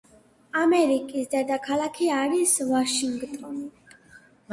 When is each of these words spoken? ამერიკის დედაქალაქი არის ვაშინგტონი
ამერიკის 0.59 1.27
დედაქალაქი 1.33 2.07
არის 2.21 2.55
ვაშინგტონი 2.71 3.67